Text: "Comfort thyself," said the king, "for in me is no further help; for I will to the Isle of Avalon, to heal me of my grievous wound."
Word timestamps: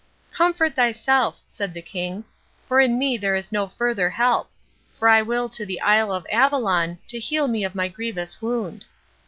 "Comfort 0.31 0.73
thyself," 0.75 1.41
said 1.47 1.75
the 1.75 1.79
king, 1.83 2.23
"for 2.67 2.79
in 2.79 2.97
me 2.97 3.19
is 3.23 3.51
no 3.51 3.67
further 3.67 4.09
help; 4.09 4.49
for 4.97 5.07
I 5.07 5.21
will 5.21 5.47
to 5.49 5.63
the 5.63 5.79
Isle 5.79 6.11
of 6.11 6.25
Avalon, 6.31 6.97
to 7.07 7.19
heal 7.19 7.47
me 7.47 7.63
of 7.63 7.75
my 7.75 7.87
grievous 7.87 8.41
wound." 8.41 8.83